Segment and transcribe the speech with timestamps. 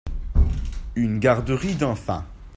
[0.95, 2.25] une garderie d'enfants.